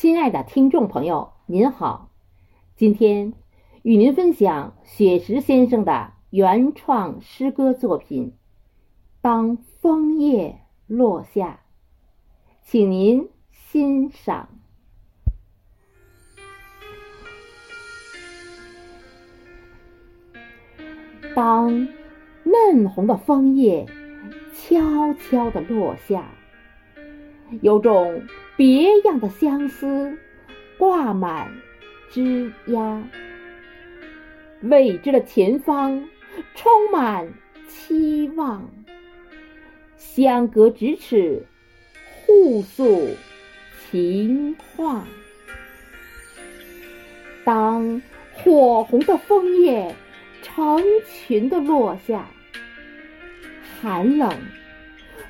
[0.00, 2.12] 亲爱的听众朋友，您好，
[2.76, 3.34] 今天
[3.82, 8.30] 与您分享雪石先生的原创诗歌作品
[9.20, 11.62] 《当枫叶落下》，
[12.62, 14.48] 请您欣赏。
[21.34, 21.88] 当
[22.44, 23.84] 嫩红的枫叶
[24.54, 26.37] 悄悄地落下。
[27.62, 28.22] 有种
[28.56, 30.16] 别样的相思
[30.76, 31.50] 挂满
[32.10, 33.02] 枝桠，
[34.62, 36.08] 未知的前方
[36.54, 37.32] 充满
[37.68, 38.68] 期望，
[39.96, 41.44] 相隔咫尺，
[42.26, 43.08] 互诉
[43.90, 45.04] 情话。
[47.44, 49.94] 当火红的枫叶
[50.42, 52.28] 成群的落下，
[53.80, 54.30] 寒冷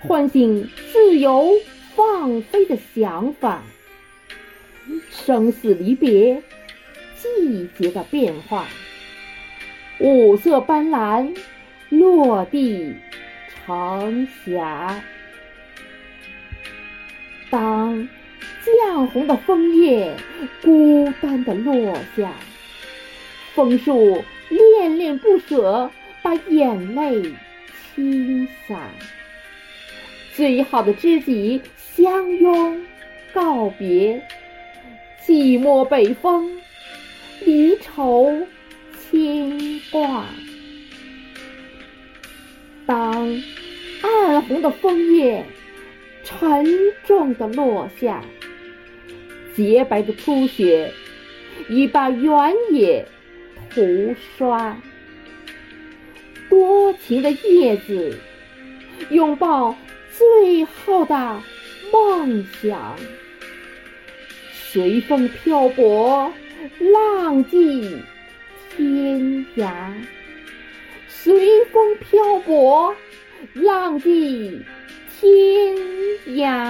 [0.00, 1.52] 唤醒自由。
[1.98, 3.60] 放飞的想法，
[5.10, 6.40] 生死离别，
[7.16, 8.68] 季节的变化，
[9.98, 11.36] 五色斑斓，
[11.88, 12.94] 落地
[13.66, 15.02] 成霞。
[17.50, 18.08] 当
[18.64, 20.16] 绛红的枫叶
[20.62, 22.32] 孤单的落下，
[23.56, 25.90] 枫树恋恋不舍，
[26.22, 27.34] 把眼泪
[27.96, 28.78] 倾洒。
[30.36, 31.60] 最好的知己。
[31.98, 32.80] 相拥
[33.34, 34.22] 告别，
[35.26, 36.48] 寂寞北风，
[37.44, 38.46] 离愁
[39.00, 40.26] 牵挂。
[42.86, 43.42] 当
[44.00, 45.44] 暗红的枫叶
[46.22, 46.64] 沉
[47.04, 48.22] 重的落下，
[49.56, 50.92] 洁白的初雪
[51.68, 53.04] 已把原野
[53.74, 54.80] 涂刷。
[56.48, 58.16] 多情的叶子
[59.10, 59.74] 拥抱
[60.16, 61.42] 最后的。
[61.92, 62.96] 梦想
[64.52, 66.32] 随风漂泊，
[66.78, 67.96] 浪迹
[68.76, 69.92] 天涯。
[71.08, 72.94] 随风漂泊，
[73.54, 74.60] 浪迹
[75.20, 75.74] 天
[76.36, 76.67] 涯。